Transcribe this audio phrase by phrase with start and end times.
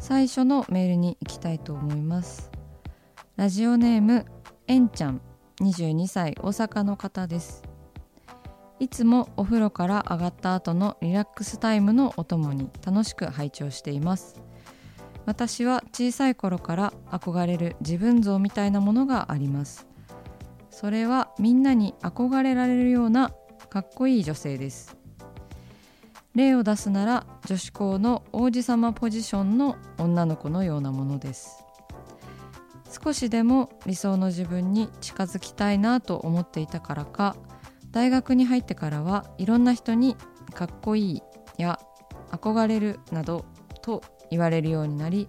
[0.00, 2.50] 最初のメールに行きたいと思います。
[3.36, 4.26] ラジオネーム
[4.66, 5.20] えんちゃん。
[5.60, 7.62] 22歳大阪の方です。
[8.78, 14.40] いつもお風呂から上がった後のリラックスタイムのお供に楽しく拝聴しています。
[15.26, 19.88] 私は小さい頃から憧れる自分像みたいなものがあります。
[20.70, 23.32] それはみんなに憧れられるような
[23.68, 24.97] かっこいい女性です。
[26.34, 31.64] 例を出すなら女子校の王子様ポジションの女の子のようなものです。
[32.90, 37.36] 少しでも理想の自分に近づきたいなと思っていたからか
[37.90, 40.16] 大学に入ってからはいろんな人に
[40.54, 41.22] かっこいい
[41.58, 41.78] や
[42.30, 43.44] 憧れるなど
[43.82, 45.28] と言われるようになり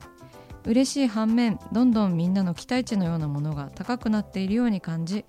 [0.65, 5.25] 嬉しい反面どんどんみんなの期待値のようなものが高くなっているように感じ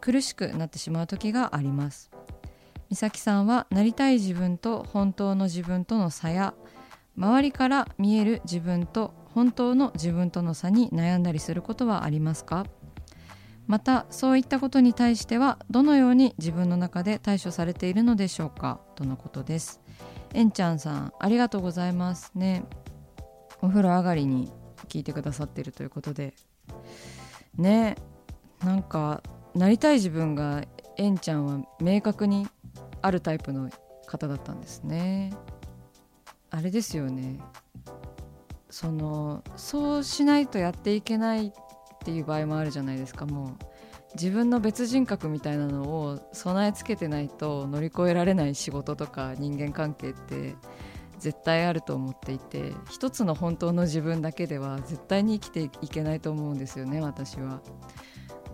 [0.00, 2.10] 苦しくなってしまう時があります。
[2.92, 6.52] 美咲さんはなりたい自分と本当の自分との差や
[7.16, 12.66] 周りから見える自分と本当の自分との差に悩んだりすることはありますか？
[13.66, 19.80] またそういったことに対してはどのように自分の中で対処されているのでしょうかとのことです。
[20.34, 22.62] えんちゃんさんありがとうございますね。
[23.62, 24.52] お風呂上がりに
[24.88, 26.34] 聞いてくださっているということで。
[27.56, 27.96] ね
[28.62, 29.22] なんか
[29.54, 30.62] なりたい自分が
[30.98, 32.46] えんちゃんは明確に
[33.02, 33.70] あるタイプの
[34.06, 35.32] 方だったんですね。
[36.50, 37.40] あれですよね。
[38.70, 41.52] そのそうしないとやっていけないっ
[42.04, 43.26] ていう場合もあるじゃないですか。
[43.26, 43.50] もう
[44.14, 50.54] 自分の別人格みたいなのを備え付けてないと乗り越えられない仕事とか人間関係って
[51.18, 57.60] 絶対あると思っていて一つの本当の自分だけでは絶対に生きていけないと思うんですよね私は。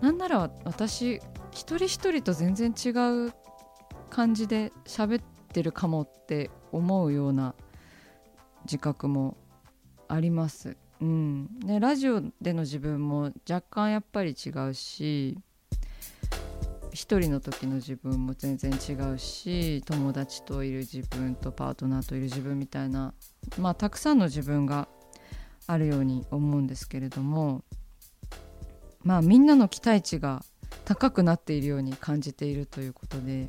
[0.01, 1.19] なんなら私
[1.51, 2.89] 一人一人と全然違
[3.27, 3.33] う
[4.09, 7.55] 感じで喋ってるかもって思うような
[8.65, 9.37] 自覚も
[10.07, 10.77] あります。
[11.01, 15.37] うん、でラジオでの自分も若干やっぱり違うし
[16.91, 23.13] 一人の時の自分も全然違うし友達といる自分とパートナーといる自分みたいな
[23.57, 24.89] まあたくさんの自分が
[25.67, 27.63] あるように思うんですけれども
[29.03, 30.43] まあみんなの期待値が
[30.83, 33.47] 高くなっているように感じているということで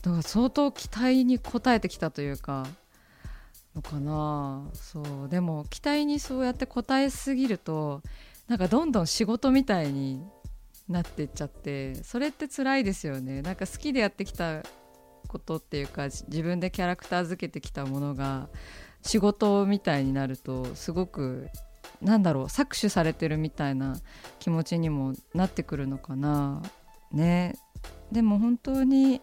[0.00, 2.66] だから相当期待に応えてきたというか
[3.74, 4.68] のかな。
[4.74, 5.28] そう。
[5.28, 8.02] でも期待にそうやって応えすぎると
[8.48, 10.22] なんかどんどん仕事みたいに
[10.88, 13.42] なっていっちゃってそれって辛いですよね。
[13.42, 14.62] なんか好きでやってきた
[15.28, 18.48] ことっていうか自分でキャラクター付けてきたものが
[19.02, 21.48] 仕事みたいになるとすごく
[22.00, 23.96] なんだろう搾取されてるみたいな
[24.38, 26.62] 気持ちにもなってくるのかな。
[27.12, 27.56] ね。
[28.10, 29.22] でも本当に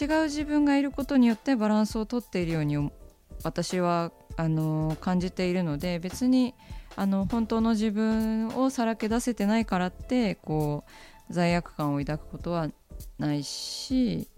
[0.00, 2.90] 違う自分がいることによってバランスをとっているように
[3.42, 6.54] 私はあの感じているので別に
[6.96, 10.84] あの本当の自分をさらけ出せてないからってこ
[11.30, 12.68] う罪悪感を抱くことは
[13.18, 14.28] ないし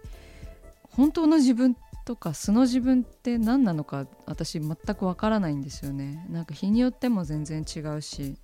[0.91, 1.75] 本当の自分
[2.05, 6.25] とか素の自分って何なのか私全くわからないんですよね。
[6.29, 8.35] なんか日によっても全然違うし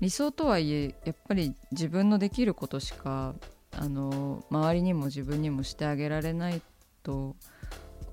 [0.00, 3.34] 理想とはいえやっぱり自分のできることしか
[3.80, 6.60] あの周りにも自分にもしてあげられない
[7.02, 7.34] と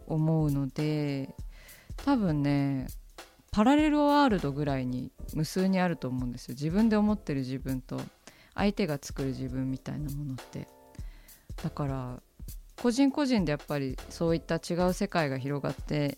[0.07, 1.35] 思うので
[1.97, 2.87] 多分ね
[3.51, 6.53] パラレルワールドぐらいに無数にあると思うんですよ。
[6.53, 7.99] 自分で思ってる自分と
[8.55, 10.67] 相手が作る自分みたいなものって。
[11.61, 12.21] だから
[12.81, 16.17] 個人個人でやっぱりそういった違う世界が広がって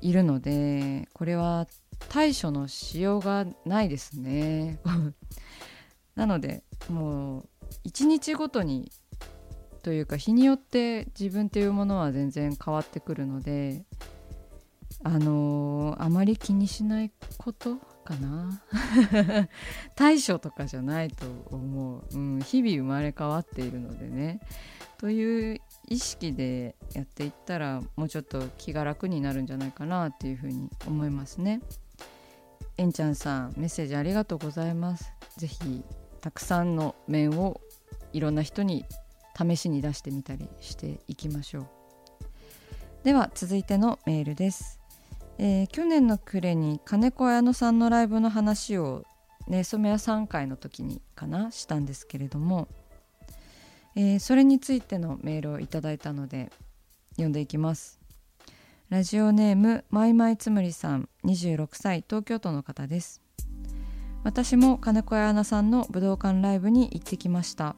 [0.00, 1.66] いるのでこれは
[2.08, 4.80] 対処のしようがないですね。
[6.16, 7.48] なのでもう
[7.84, 8.90] 一日ごとに
[9.82, 13.84] というか日によって自分っていうものは全然変わってくるので
[15.02, 18.62] あのー、あまり気にしないことかな
[19.96, 24.40] 対処とかじゃないと思う、うん、日々生まれ変わっているのでね
[24.98, 31.62] という意識でやっていったらもうちょっと気が楽になるんじゃないかなっていうふうに思いますね。
[32.76, 35.10] えんちゃんさんメッセージありがとうございます。
[35.38, 35.82] ぜひ
[36.20, 37.60] たくさんの面を
[38.12, 38.84] いろんな人に
[39.36, 41.66] 試しに出してみたりしていきましょう。
[43.04, 44.78] では続いてのメールです。
[45.38, 49.04] えー、去年の暮れに金子綾乃さんのライブの話を
[49.48, 52.68] ね染谷3回の時にかなしたんですけれども
[53.96, 56.50] えー、それについてのメールをいただいたので
[57.12, 58.00] 読んでいきます
[58.88, 63.20] ラジオネームまいまいつむりさん26歳東京都の方です
[64.22, 67.74] 私も金子彩菜さんの武道館ライブに行ってきました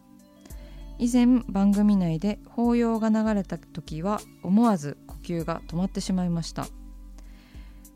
[1.03, 6.69] 以前番組内で抱擁が流れた時は思わず呼吸が止まってしまいました。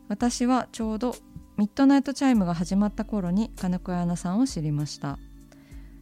[0.09, 1.15] 私はちょうど
[1.55, 5.19] ミッドナイトチャイムが始まった頃にカネコアヤノさんを知りました。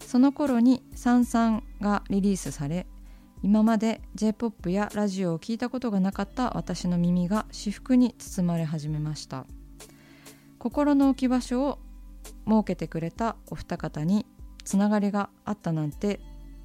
[0.03, 2.87] その頃に「サンサン」がリリースされ
[3.43, 9.45] 今まで j p o p やラジオを聞いたことがなかった私の耳が至福に包まれ始めました。
[10.57, 11.77] 心の置き場所を
[12.47, 14.25] 設けてくれたお二方に
[14.63, 16.19] つながりがあったなんて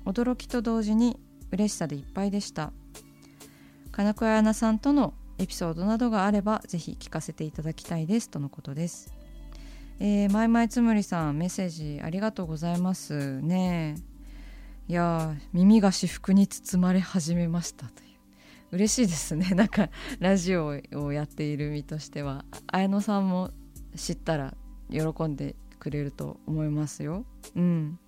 [0.04, 1.18] 驚きと同時に
[1.52, 2.72] 嬉しさでいっぱいでした。
[3.92, 9.12] 金子彩菜さんとのエピソードなどがあればぜひ聞かせていただきたいですとのことです。
[9.98, 13.96] えー、まいまいつむりさんメッセージありがとうございますね。
[14.88, 18.10] いや耳が私服に包まれ始めましたという。
[18.72, 19.50] 嬉しいですね。
[19.54, 22.44] なんかラジオをやっている身としては。
[22.66, 23.50] 綾乃さんも
[23.96, 24.54] 知ったら
[24.90, 27.24] 喜んでくれると思いますよ。
[27.56, 27.98] うん。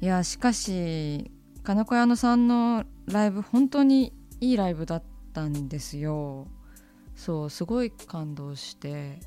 [0.00, 1.30] いやしかし
[1.62, 5.02] 金子綾乃さんのライブ本当にいいライブだっ
[5.32, 6.46] たんですよ。
[7.14, 9.18] そうすごい感動して。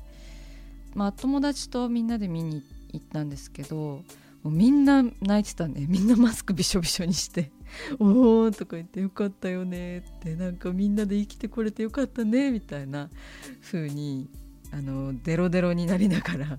[0.94, 2.62] まあ、友達とみんなで見に
[2.92, 4.02] 行ったんですけども
[4.44, 5.86] うみんな泣いてたね。
[5.88, 7.52] みんなマスクびしょびしょにして
[8.00, 10.34] 「おお」とか言って「よかったよね」って。
[10.34, 13.10] なんかみんなで生きてこれてよかったねみたいな
[13.60, 14.28] 風に
[14.72, 16.58] あのデロデロになりながら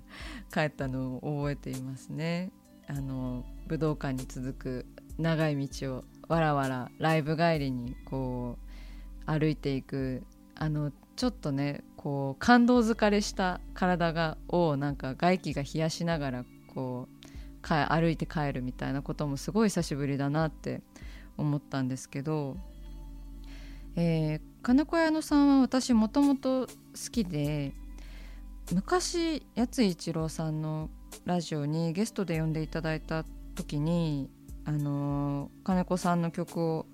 [0.53, 2.51] 帰ったのを覚えていますね。
[2.87, 4.85] あの武道館に続く
[5.17, 8.57] 長い道をわらわらライブ帰りにこ
[9.25, 10.23] う歩いていく
[10.55, 16.45] あのちょっとねこう感動疲れした体がをなんか外気が冷やしながら
[16.75, 20.81] こうか歩いて帰るみたいなこともすごい久しぶりだなって
[21.37, 22.57] 思ったんですけど、
[23.95, 26.73] えー、金子屋野さんは私もともと好
[27.09, 27.71] きで
[28.73, 30.89] 昔八津一郎さんの
[31.23, 33.23] ラジオにゲストで呼んでいただいた
[33.61, 34.29] 時に、
[34.65, 36.85] あの、金子さんの曲を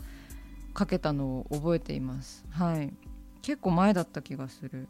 [0.73, 2.45] かけたのを覚えています。
[2.51, 2.93] はい。
[3.41, 4.87] 結構前だった気がする。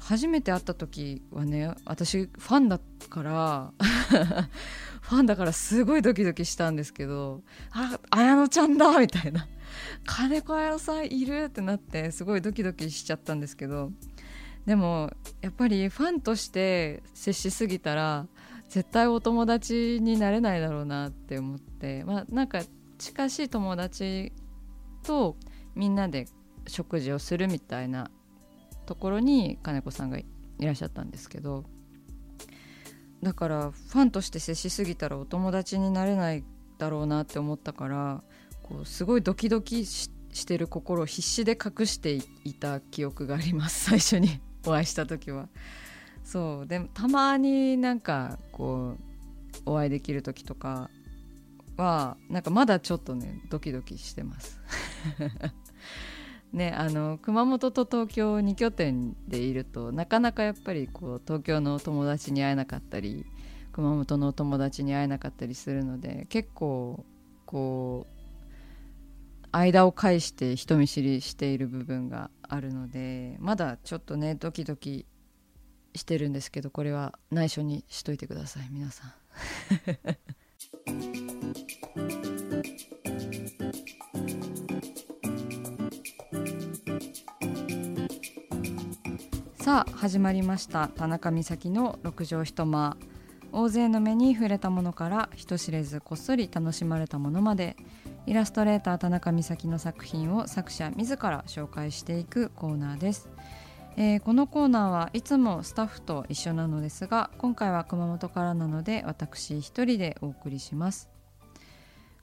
[0.00, 3.72] 初めて会った時はね私ファンだから
[5.02, 9.46] ファンだからすごいドキドキしたんですけどあ綾乃ちゃんだみたいな。
[10.04, 13.92] 金子綾乃さんいるってなってすごいドキドキしちゃったんですけど
[14.66, 15.12] でも
[15.42, 18.26] やっぱりファンとして接しすぎたら
[18.70, 22.04] 絶対お友達になれないだろうなって思って。
[22.04, 22.62] まあなんか
[22.98, 24.32] 近しい友達
[25.02, 25.36] と
[25.74, 26.26] みんなで
[26.68, 28.10] 食事をするみたいな
[28.86, 30.24] ところに金子さんがい
[30.60, 31.64] らっしゃったんですけど。
[33.22, 36.42] だからファンとして接しすぎたらお友達になれない
[36.78, 38.22] だろうなって思ったから
[38.62, 40.08] こうすごいドキドキし
[40.46, 43.90] てる心を必死で隠していた記憶があります。
[43.90, 45.48] 最初にお会いした時は。
[46.30, 46.66] そう。
[46.68, 50.88] でもたまになんかこうお会いできる時とか
[51.76, 54.60] はなんかまだちょっとねドキドキしてます。
[56.52, 63.24] ね、あの熊本と東京2拠点でいるとなかなかやっぱりこう東京の友達に会えなかったり
[63.72, 67.04] 熊本の友達に会えなかったりするので結構
[67.46, 75.06] こう間を介して人見知りしている部分があるのでまだちょっとねドキドキ
[75.94, 79.12] してるんですけどこれは内緒にしといてください皆さん。
[89.60, 92.96] さあ始まりました田中美咲の六畳一間
[93.52, 97.76] 大勢の目に触れたものから人知れずこっそり楽しまれたものまで
[98.26, 103.28] イラストレーター田中美咲の作品を作者自ら紹介していくコーナーです、
[103.96, 111.10] えー、このコーナーはいつもスタッフと一緒なのですが今回は熊本からなので私一人でお送りします。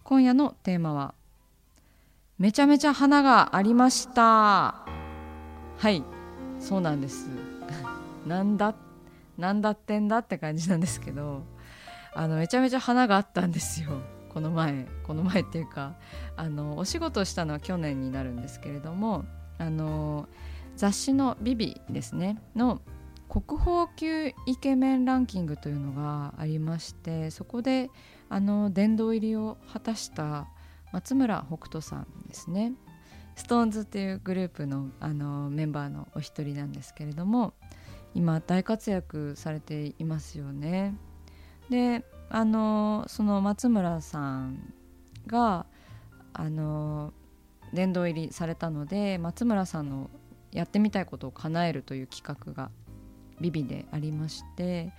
[0.03, 1.13] 今夜のテーマは
[2.39, 4.85] めちゃめちゃ花がありました。
[5.77, 6.03] はい
[6.59, 7.27] そうなんです。
[8.25, 8.73] なんだ
[9.37, 11.43] なんだってんだって感じなんですけど
[12.13, 13.89] あのめちゃめちゃ花があったんですよ。
[14.33, 15.95] この前この前っていうか
[16.35, 19.25] あのお仕事したのは去年になるんですけれども
[19.57, 20.27] あの
[20.77, 22.81] 雑誌の「ビビですねの
[23.27, 27.89] 国宝級イケメンランキングというのがありましてそこで
[28.29, 30.47] あの殿堂入りを果たした
[30.93, 32.73] 松村北斗さんですね
[33.35, 37.53] SixTONES っていうグループのあのメンバーのお一人なんですけれども
[38.15, 40.95] 今大活躍されていますよね。
[41.69, 44.73] であのその松村さん
[45.27, 45.65] が
[46.33, 47.13] あの
[47.73, 50.09] 殿堂入りされたので松村さんの
[50.57, 52.71] やってみたいことを叶えるという企画が
[53.39, 54.91] ビビでありまして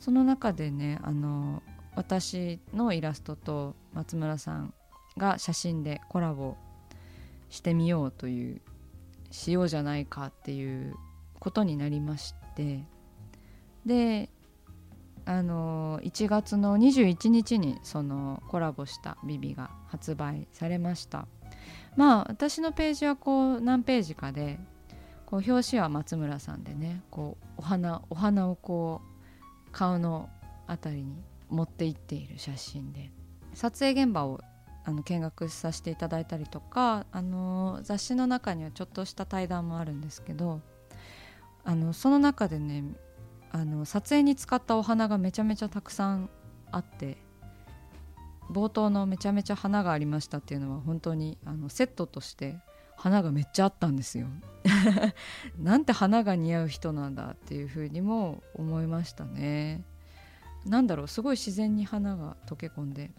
[0.00, 1.62] その中でねあの
[1.94, 4.74] 私のイラストと松村さん
[5.18, 6.56] が写真でコラボ
[7.50, 8.60] してみようという
[9.30, 10.94] しようじゃないかっていう
[11.38, 12.80] ことになりまして
[13.84, 14.30] で
[15.24, 21.26] あの1月の21日にそのコラボしたビビが発売されました。
[21.96, 24.58] まあ私のページはこう何ページかで
[25.32, 30.28] こう表紙は松村さんでねこうお花お花をこう顔の
[30.68, 33.10] 辺りに持っていっている写真で
[33.54, 34.42] 撮影現場を
[34.84, 40.60] あの見学させていただいたりとかあの雑誌の中にはちょっとした対談もあるんですけど
[41.64, 42.84] あのその中でね
[43.52, 46.28] あの撮影に使ったお花がめちゃめちゃたくさん
[46.72, 47.16] あって
[48.50, 52.56] 冒頭のめちゃめちゃ花がありましたっていうのは本当にあのセットとして
[52.96, 54.26] 花がめっちゃあったんですよ。
[55.58, 59.84] なんて花が似合う人なんだっていうふうにも思いましたね。
[60.64, 63.10] なんだろうすごい自然に花が溶け込んで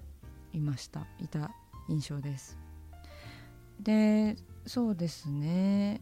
[0.54, 1.06] いました。
[1.20, 1.52] いた
[1.90, 2.58] 印象です。
[3.80, 6.02] でそうですね。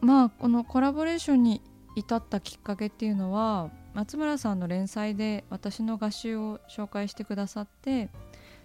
[0.00, 1.62] まあこのコラボレーションに
[1.96, 8.10] 至ったきっかけっていうのは松村さんの連載で私の画集を紹介してくださって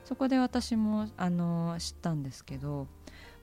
[0.04, 2.88] そこで私もあの知ったんですけど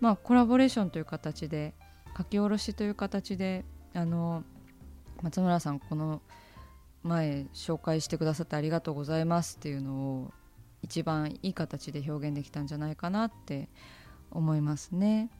[0.00, 1.74] まあコラボレーションという形で
[2.16, 4.44] 書き下ろしという形であの
[5.22, 6.20] 松村さんこの
[7.02, 10.32] 前紹介してくださってありがとうございますっていうのを
[10.82, 13.68] 一番いい形で表現できたんじゃないかなって
[14.30, 15.30] 思いますね。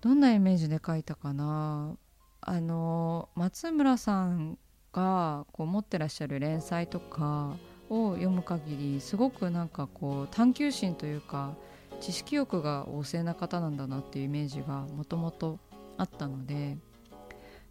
[0.00, 1.94] どんなイメージで描いたかな？
[2.40, 4.56] あの松村さん
[4.92, 7.56] がこう持ってらっしゃる連載とか
[7.90, 11.54] を読む限りすごくなんかこう探求心というか
[12.00, 15.58] 知識欲が旺盛な方なんだなっていうイメージがもともと
[15.96, 16.78] あったので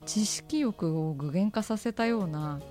[0.05, 2.61] 知識欲を具現化させたような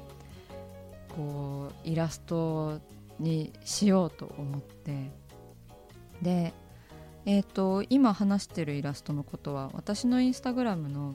[1.14, 2.80] こうイラスト
[3.18, 5.10] にしようと思って。
[6.22, 6.52] で
[7.26, 11.14] えーと、今話してるイラストのことは私のインスタグラムの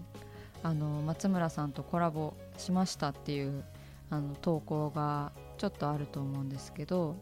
[0.61, 3.63] あの松村さんとコラボしましたっていう
[4.11, 7.15] あの投稿がちょっとあると思うんですけど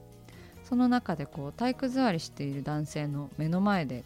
[0.72, 4.06] その中でこう体育座りしている男性の目の前で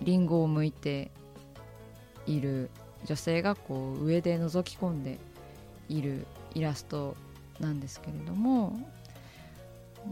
[0.00, 1.10] リンゴを剥いて
[2.24, 2.70] いる
[3.04, 5.18] 女性がこう上で覗き込んで
[5.88, 7.16] いるイラスト
[7.58, 8.78] なんですけれども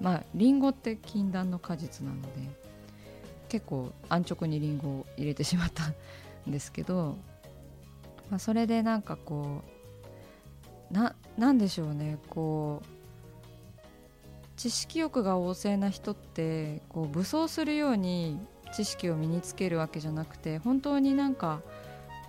[0.01, 2.29] まあリンゴって禁断の果実なので
[3.49, 7.17] 結構安直にリンゴを入れてしまったんですけど、
[8.29, 9.63] まあ、それでなんかこ
[10.91, 13.02] うななんでしょうねこう
[14.63, 18.39] 知識欲が旺盛な人ってこう武装するように
[18.73, 21.63] 知識を身につけるわけじゃなくて本当になんか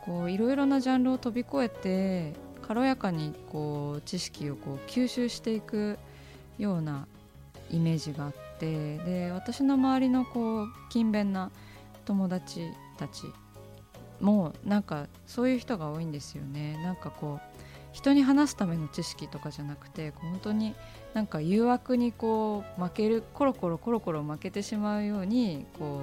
[0.04, 6.00] こういろいろなジャンルを飛び越えて軽やかにこう知識をこう吸収していく
[6.58, 7.06] ような
[7.70, 11.52] イメージがあってで私の周りのこう勤勉な
[12.04, 13.26] 友達たち
[14.22, 16.82] もなんかそういう人が多いんですよね。
[16.82, 20.76] なんかこう人に話すための知識とかじゃなくて本当に
[21.14, 26.02] なんか誘惑にこう負けるコロコロコロコロ負けてしまうようにこ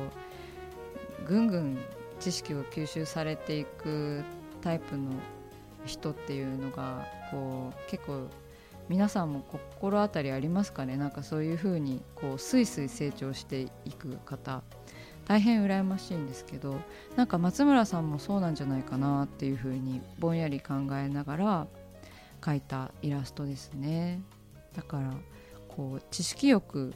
[1.22, 1.78] うぐんぐん
[2.20, 4.24] 知識を吸収されていく
[4.62, 5.10] タイプの
[5.84, 8.28] 人っていうのがこう結構
[8.88, 10.96] 皆さんも心当たりありますかね？
[10.96, 14.62] なんかそういうふうにこうスイスイ成長していく方。
[15.28, 16.74] 大変羨ましいんですけど
[17.14, 21.66] なんか松村さんもそうなんじゃないかなっていうふうにぼんやり考えながら
[22.40, 24.22] 描いたイラストですね。
[24.74, 25.12] だから
[25.68, 26.94] こう知識欲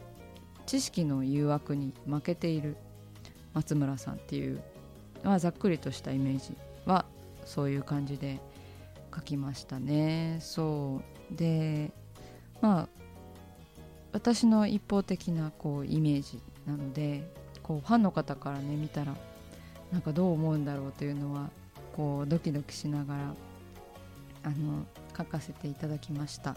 [0.67, 2.77] 知識の誘惑に負けている
[3.53, 4.63] 松村さんっていう、
[5.23, 7.05] まあ、ざっくりとしたイメージは
[7.45, 8.41] そういう感じで
[9.15, 10.39] 書きましたね。
[10.41, 11.93] そうで
[12.61, 12.89] まあ
[14.13, 17.29] 私の一方的なこうイメージなので
[17.63, 19.15] こうファンの方からね見たら
[19.93, 21.51] なんかどう思うんだろうというのは
[21.97, 23.35] こうドキドキしながら
[24.45, 24.85] あの
[25.17, 26.57] 書かせていただきました。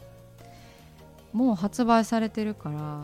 [1.33, 3.03] もう発売されてるから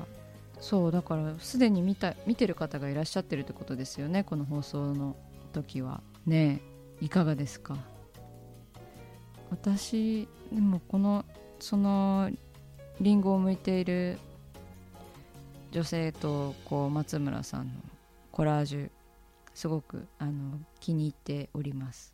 [0.60, 5.16] そうだからすでに見た見てる方がいらっしゃってるってことですよねこの放送の
[5.52, 6.02] 時は。
[6.26, 6.62] ね
[7.02, 7.76] いかがですか？
[9.52, 11.26] 私でもこの
[11.60, 12.32] その
[13.02, 14.18] リンゴを向いている
[15.72, 17.74] 女性とこう松村さんの
[18.32, 18.90] コラージュ
[19.54, 22.14] すごくあの気に入っております。